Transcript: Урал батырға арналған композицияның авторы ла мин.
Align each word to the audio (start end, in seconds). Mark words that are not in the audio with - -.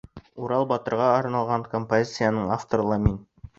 Урал 0.45 0.65
батырға 0.71 1.09
арналған 1.17 1.67
композицияның 1.75 2.51
авторы 2.59 2.91
ла 2.93 3.01
мин. 3.07 3.25